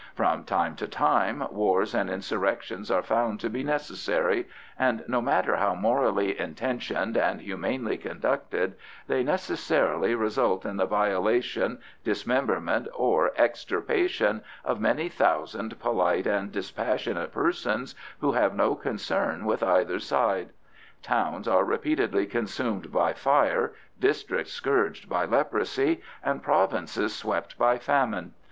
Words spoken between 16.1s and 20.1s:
and dispassionate persons who have no concern with either